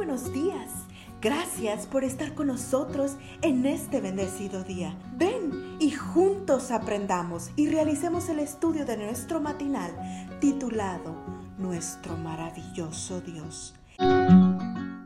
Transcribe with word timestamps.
buenos 0.00 0.32
días. 0.32 0.86
Gracias 1.20 1.86
por 1.86 2.04
estar 2.04 2.34
con 2.34 2.46
nosotros 2.46 3.18
en 3.42 3.66
este 3.66 4.00
bendecido 4.00 4.64
día. 4.64 4.98
Ven 5.18 5.76
y 5.78 5.90
juntos 5.90 6.70
aprendamos 6.70 7.50
y 7.54 7.68
realicemos 7.68 8.30
el 8.30 8.38
estudio 8.38 8.86
de 8.86 8.96
nuestro 8.96 9.42
matinal 9.42 9.92
titulado 10.40 11.14
Nuestro 11.58 12.16
maravilloso 12.16 13.20
Dios. 13.20 13.74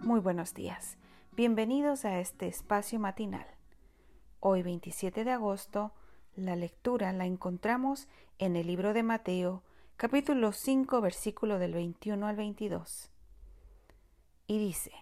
Muy 0.04 0.20
buenos 0.20 0.54
días. 0.54 0.96
Bienvenidos 1.32 2.04
a 2.04 2.20
este 2.20 2.46
espacio 2.46 3.00
matinal. 3.00 3.48
Hoy 4.38 4.62
27 4.62 5.24
de 5.24 5.32
agosto, 5.32 5.92
la 6.36 6.54
lectura 6.54 7.12
la 7.12 7.26
encontramos 7.26 8.06
en 8.38 8.54
el 8.54 8.68
libro 8.68 8.92
de 8.92 9.02
Mateo, 9.02 9.64
capítulo 9.96 10.52
5, 10.52 11.00
versículo 11.00 11.58
del 11.58 11.74
21 11.74 12.28
al 12.28 12.36
22. 12.36 13.10
Y 14.46 14.58
dice, 14.58 14.92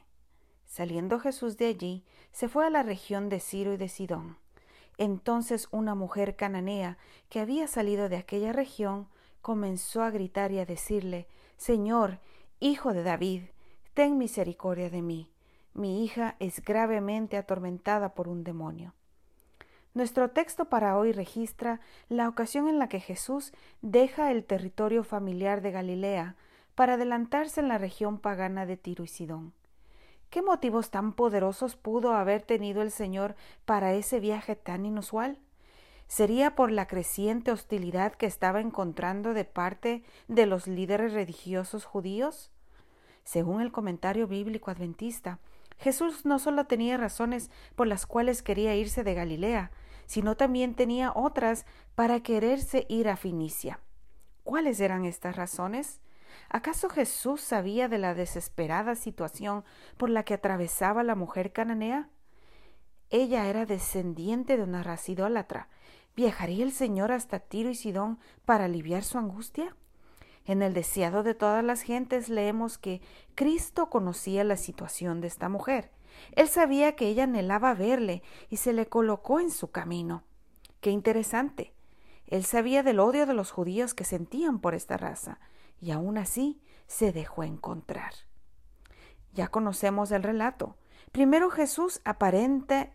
Saliendo 0.66 1.20
Jesús 1.20 1.59
de 1.59 1.66
allí, 1.66 2.05
se 2.32 2.48
fue 2.48 2.66
a 2.66 2.70
la 2.70 2.82
región 2.82 3.28
de 3.28 3.41
Ciro 3.41 3.74
y 3.74 3.77
de 3.77 3.88
Sidón. 3.88 4.38
Entonces 4.96 5.68
una 5.70 5.95
mujer 5.95 6.37
cananea 6.37 6.96
que 7.28 7.41
había 7.41 7.66
salido 7.66 8.09
de 8.09 8.16
aquella 8.16 8.52
región 8.52 9.09
comenzó 9.42 10.02
a 10.02 10.10
gritar 10.10 10.52
y 10.52 10.60
a 10.60 10.65
decirle, 10.65 11.27
Señor, 11.56 12.20
hijo 12.60 12.95
de 12.95 13.02
David, 13.02 13.42
ten 13.95 14.16
misericordia 14.16 14.88
de 14.88 15.02
mí. 15.02 15.28
Mi 15.74 16.04
hija 16.04 16.37
es 16.38 16.62
gravemente 16.65 17.37
atormentada 17.37 18.15
por 18.15 18.29
un 18.29 18.45
demonio. 18.45 18.95
Nuestro 19.95 20.30
texto 20.30 20.66
para 20.66 20.96
hoy 20.96 21.12
registra 21.12 21.80
la 22.09 22.29
ocasión 22.29 22.66
en 22.68 22.79
la 22.79 22.88
que 22.88 23.01
Jesús 23.01 23.52
deja 23.82 24.30
el 24.30 24.45
territorio 24.45 25.04
familiar 25.04 25.60
de 25.60 25.70
Galilea 25.70 26.37
para 26.74 26.94
adelantarse 26.94 27.60
en 27.60 27.68
la 27.68 27.78
región 27.78 28.18
pagana 28.18 28.66
de 28.66 28.76
Tiro 28.76 29.04
y 29.04 29.08
Sidón. 29.08 29.52
¿Qué 30.30 30.40
motivos 30.40 30.90
tan 30.90 31.12
poderosos 31.12 31.76
pudo 31.76 32.14
haber 32.14 32.42
tenido 32.42 32.80
el 32.80 32.90
Señor 32.90 33.34
para 33.66 33.92
ese 33.92 34.18
viaje 34.18 34.56
tan 34.56 34.87
inusual? 34.87 35.38
¿Sería 36.06 36.54
por 36.54 36.70
la 36.70 36.87
creciente 36.87 37.52
hostilidad 37.52 38.14
que 38.14 38.26
estaba 38.26 38.60
encontrando 38.60 39.34
de 39.34 39.45
parte 39.45 40.04
de 40.29 40.46
los 40.46 40.66
líderes 40.66 41.12
religiosos 41.12 41.84
judíos? 41.84 42.51
Según 43.24 43.60
el 43.60 43.73
comentario 43.73 44.26
bíblico 44.26 44.70
adventista, 44.70 45.38
Jesús 45.79 46.24
no 46.24 46.38
solo 46.38 46.66
tenía 46.66 46.96
razones 46.96 47.51
por 47.74 47.86
las 47.86 48.07
cuales 48.07 48.42
quería 48.42 48.74
irse 48.74 49.04
de 49.04 49.14
Galilea, 49.14 49.70
sino 50.07 50.36
también 50.36 50.74
tenía 50.74 51.12
otras 51.14 51.66
para 51.95 52.20
quererse 52.20 52.86
ir 52.88 53.09
a 53.09 53.16
Finicia. 53.16 53.80
¿Cuáles 54.45 54.80
eran 54.80 55.04
estas 55.04 55.36
razones? 55.36 56.01
¿Acaso 56.49 56.88
Jesús 56.88 57.41
sabía 57.41 57.88
de 57.88 57.99
la 57.99 58.15
desesperada 58.15 58.95
situación 58.95 59.65
por 59.97 60.11
la 60.11 60.25
que 60.25 60.35
atravesaba 60.35 61.02
la 61.02 61.15
mujer 61.15 61.52
cananea? 61.52 62.09
Ella 63.11 63.47
era 63.47 63.66
descendiente 63.66 64.56
de 64.56 64.62
una 64.62 64.83
raza 64.83 65.12
idólatra. 65.12 65.69
¿Viajaría 66.16 66.65
el 66.65 66.72
Señor 66.72 67.12
hasta 67.12 67.41
Tiro 67.41 67.71
y 67.71 67.75
Sidón 67.75 68.19
para 68.44 68.66
aliviar 68.66 69.05
su 69.05 69.19
angustia? 69.19 69.77
En 70.44 70.62
el 70.62 70.75
deseado 70.75 71.22
de 71.22 71.34
todas 71.34 71.62
las 71.65 71.83
gentes 71.83 72.28
leemos 72.28 72.78
que 72.78 73.00
Cristo 73.34 73.91
conocía 73.91 74.44
la 74.44 74.56
situación 74.56 75.21
de 75.21 75.28
esta 75.28 75.49
mujer. 75.49 75.91
Él 76.33 76.49
sabía 76.49 76.97
que 76.97 77.06
ella 77.06 77.25
anhelaba 77.25 77.75
verle 77.75 78.22
y 78.50 78.56
se 78.56 78.72
le 78.72 78.87
colocó 78.87 79.41
en 79.41 79.50
su 79.50 79.71
camino. 79.71 80.25
Qué 80.81 80.91
interesante. 80.91 81.72
Él 82.27 82.44
sabía 82.44 82.83
del 82.83 82.99
odio 82.99 83.27
de 83.27 83.34
los 83.34 83.50
judíos 83.50 83.94
que 83.94 84.05
sentían 84.05 84.59
por 84.59 84.75
esta 84.75 84.97
raza 84.97 85.38
y 85.83 85.91
aún 85.91 86.16
así 86.16 86.62
se 86.87 87.12
dejó 87.12 87.43
encontrar. 87.43 88.15
Ya 89.34 89.49
conocemos 89.49 90.12
el 90.12 90.22
relato. 90.22 90.77
Primero 91.11 91.50
Jesús 91.50 92.00
aparenta 92.05 92.91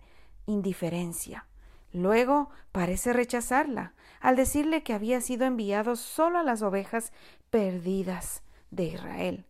indiferencia, 0.46 1.46
luego 1.92 2.50
parece 2.72 3.12
rechazarla 3.12 3.94
al 4.22 4.36
decirle 4.36 4.82
que 4.82 4.94
había 4.94 5.20
sido 5.22 5.46
enviado 5.46 5.96
solo 5.96 6.40
a 6.40 6.44
las 6.44 6.62
ovejas 6.62 7.12
perdidas 7.50 8.42
de 8.72 8.86
Israel. 8.86 9.46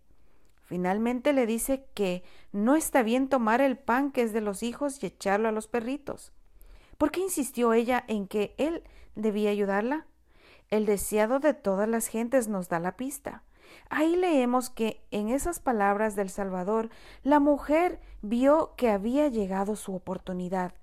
Finalmente 0.63 1.31
le 1.31 1.45
dice 1.45 1.85
que 1.93 2.23
no 2.51 2.75
está 2.75 3.03
bien 3.03 3.29
tomar 3.29 3.61
el 3.61 3.77
pan 3.77 4.11
que 4.11 4.23
es 4.23 4.33
de 4.33 4.41
los 4.41 4.63
hijos 4.63 5.01
y 5.01 5.05
echarlo 5.05 5.47
a 5.47 5.53
los 5.53 5.67
perritos. 5.67 6.33
¿Por 6.97 7.11
qué 7.11 7.21
insistió 7.21 7.71
ella 7.73 8.03
en 8.07 8.27
que 8.27 8.55
él 8.57 8.83
debía 9.15 9.51
ayudarla? 9.51 10.07
El 10.69 10.85
deseado 10.85 11.39
de 11.39 11.53
todas 11.53 11.87
las 11.87 12.07
gentes 12.07 12.47
nos 12.47 12.67
da 12.67 12.79
la 12.79 12.97
pista. 12.97 13.43
Ahí 13.89 14.15
leemos 14.15 14.69
que 14.69 15.01
en 15.11 15.29
esas 15.29 15.59
palabras 15.59 16.15
del 16.15 16.29
Salvador 16.29 16.89
la 17.23 17.39
mujer 17.39 17.99
vio 18.21 18.73
que 18.75 18.89
había 18.89 19.27
llegado 19.29 19.75
su 19.75 19.95
oportunidad. 19.95 20.73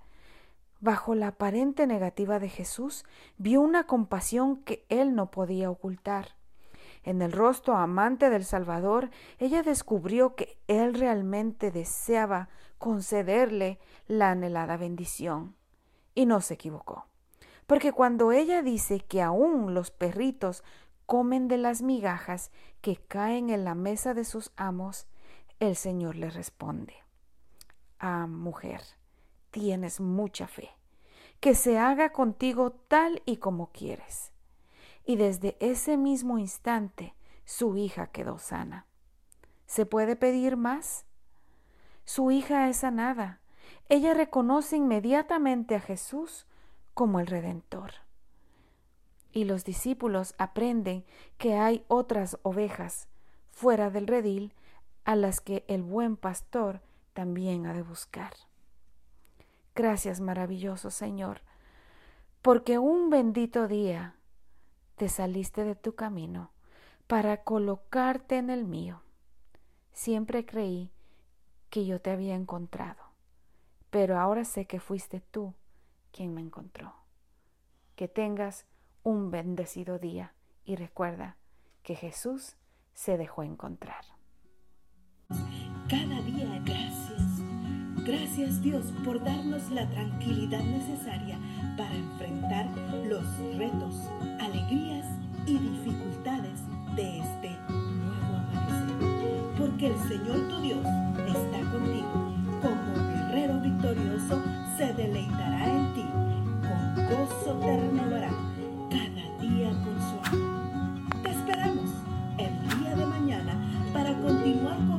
Bajo 0.81 1.15
la 1.15 1.29
aparente 1.29 1.87
negativa 1.87 2.39
de 2.39 2.49
Jesús, 2.49 3.05
vio 3.39 3.61
una 3.61 3.85
compasión 3.87 4.57
que 4.57 4.85
él 4.89 5.15
no 5.15 5.31
podía 5.31 5.71
ocultar. 5.71 6.35
En 7.05 7.21
el 7.21 7.33
rostro 7.33 7.77
amante 7.77 8.31
del 8.31 8.45
Salvador, 8.45 9.11
ella 9.39 9.63
descubrió 9.63 10.35
que 10.35 10.57
él 10.69 10.95
realmente 10.95 11.71
deseaba 11.71 12.49
concederle 12.79 13.79
la 14.07 14.31
anhelada 14.31 14.79
bendición. 14.79 15.55
Y 16.15 16.27
no 16.27 16.41
se 16.41 16.55
equivocó. 16.55 17.07
Porque 17.67 17.93
cuando 17.93 18.33
ella 18.33 18.63
dice 18.63 19.01
que 19.01 19.23
aún 19.23 19.75
los 19.75 19.91
perritos 19.91 20.63
comen 21.07 21.49
de 21.49 21.59
las 21.59 21.83
migajas 21.83 22.51
que 22.81 22.97
caen 22.97 23.51
en 23.51 23.65
la 23.65 23.75
mesa 23.75 24.15
de 24.15 24.25
sus 24.25 24.53
amos, 24.57 25.07
el 25.61 25.77
Señor 25.77 26.17
le 26.17 26.31
responde, 26.31 26.95
Ah, 27.99 28.27
mujer, 28.27 28.83
tienes 29.51 30.01
mucha 30.01 30.47
fe, 30.47 30.71
que 31.41 31.55
se 31.55 31.79
haga 31.79 32.13
contigo 32.13 32.73
tal 32.73 33.23
y 33.25 33.39
como 33.39 33.71
quieres. 33.71 34.33
Y 35.07 35.17
desde 35.17 35.57
ese 35.61 35.97
mismo 35.97 36.39
instante 36.39 37.15
su 37.45 37.77
hija 37.77 38.09
quedó 38.09 38.39
sana. 38.39 38.87
¿Se 39.67 39.87
puede 39.87 40.17
pedir 40.17 40.57
más? 40.57 41.07
Su 42.05 42.31
hija 42.31 42.69
es 42.69 42.79
sanada. 42.79 43.41
Ella 43.89 44.15
reconoce 44.15 44.77
inmediatamente 44.77 45.75
a 45.75 45.81
Jesús 45.81 46.47
como 46.95 47.21
el 47.21 47.27
Redentor. 47.27 47.93
Y 49.33 49.45
los 49.45 49.65
discípulos 49.65 50.35
aprenden 50.39 51.05
que 51.39 51.57
hay 51.57 51.85
otras 51.89 52.39
ovejas 52.43 53.09
fuera 53.51 53.91
del 53.91 54.07
redil 54.07 54.55
a 55.05 55.17
las 55.17 55.41
que 55.41 55.65
el 55.69 55.83
buen 55.83 56.17
pastor 56.17 56.81
también 57.13 57.67
ha 57.67 57.75
de 57.75 57.83
buscar. 57.83 58.33
Gracias, 59.75 60.21
maravilloso 60.21 60.91
Señor, 60.91 61.41
porque 62.43 62.79
un 62.79 63.11
bendito 63.11 63.67
día 63.67 64.15
te 64.97 65.09
saliste 65.09 65.65
de 65.65 65.75
tu 65.75 65.95
camino 65.95 66.53
para 67.09 67.43
colocarte 67.43 68.37
en 68.37 68.51
el 68.51 68.65
mío. 68.65 69.03
Siempre 69.93 70.47
creí 70.47 70.91
que 71.71 71.87
yo 71.87 72.01
te 72.01 72.11
había 72.11 72.35
encontrado, 72.35 73.03
pero 73.91 74.19
ahora 74.19 74.45
sé 74.45 74.67
que 74.67 74.79
fuiste 74.79 75.21
tú 75.21 75.55
quien 76.15 76.33
me 76.33 76.41
encontró. 76.41 76.95
Que 77.97 78.09
tengas 78.09 78.67
un 79.03 79.31
bendecido 79.31 79.99
día 79.99 80.33
y 80.65 80.77
recuerda 80.77 81.37
que 81.83 81.97
Jesús 81.97 82.57
se 82.95 83.19
dejó 83.19 83.43
encontrar. 83.43 84.05
Cada 85.89 86.21
día 86.23 86.63
gracias. 86.65 87.23
Gracias 88.07 88.63
Dios 88.63 88.85
por 89.05 89.23
darnos 89.25 89.71
la 89.71 89.89
tranquilidad 89.91 90.63
necesaria 90.63 91.39
para 91.77 91.95
enfrentar 91.95 92.67
los 93.07 93.25
retos, 93.57 93.95
alegrías 94.41 95.07
y 95.47 95.59
dificultades 95.59 96.61
de 96.95 97.19
este 97.19 97.51
nuevo 97.69 98.37
amanecer. 98.37 99.55
Porque 99.59 99.87
el 99.89 99.99
Señor 100.09 100.49
tu 100.49 100.61
Dios 100.61 100.87
está 101.27 101.71
contigo. 101.73 102.33
Como 102.63 103.09
guerrero 103.09 103.61
victorioso 103.61 104.54
continuar 114.45 114.77
con 114.87 114.94